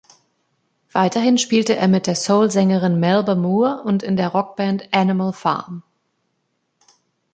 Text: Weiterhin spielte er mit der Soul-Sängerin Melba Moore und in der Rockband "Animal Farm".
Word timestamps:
Weiterhin 0.93 1.37
spielte 1.37 1.75
er 1.75 1.87
mit 1.87 2.07
der 2.07 2.15
Soul-Sängerin 2.15 2.99
Melba 2.99 3.35
Moore 3.35 3.83
und 3.83 4.01
in 4.01 4.17
der 4.17 4.29
Rockband 4.29 4.89
"Animal 4.91 5.31
Farm". 5.31 5.83